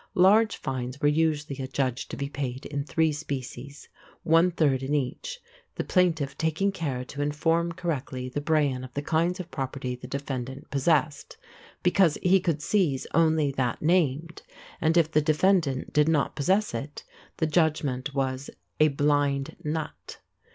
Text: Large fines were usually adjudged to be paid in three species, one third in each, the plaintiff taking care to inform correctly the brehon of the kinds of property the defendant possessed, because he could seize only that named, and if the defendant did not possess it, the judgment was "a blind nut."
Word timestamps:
Large 0.15 0.57
fines 0.57 0.99
were 0.99 1.07
usually 1.09 1.59
adjudged 1.63 2.09
to 2.09 2.17
be 2.17 2.27
paid 2.27 2.65
in 2.65 2.83
three 2.83 3.11
species, 3.11 3.87
one 4.23 4.49
third 4.49 4.81
in 4.81 4.95
each, 4.95 5.39
the 5.75 5.83
plaintiff 5.83 6.35
taking 6.39 6.71
care 6.71 7.05
to 7.05 7.21
inform 7.21 7.73
correctly 7.73 8.27
the 8.27 8.41
brehon 8.41 8.83
of 8.83 8.91
the 8.95 9.03
kinds 9.03 9.39
of 9.39 9.51
property 9.51 9.95
the 9.95 10.07
defendant 10.07 10.71
possessed, 10.71 11.37
because 11.83 12.17
he 12.23 12.39
could 12.39 12.63
seize 12.63 13.05
only 13.13 13.51
that 13.51 13.79
named, 13.83 14.41
and 14.81 14.97
if 14.97 15.11
the 15.11 15.21
defendant 15.21 15.93
did 15.93 16.09
not 16.09 16.35
possess 16.35 16.73
it, 16.73 17.03
the 17.37 17.45
judgment 17.45 18.11
was 18.15 18.49
"a 18.79 18.87
blind 18.87 19.55
nut." 19.63 20.17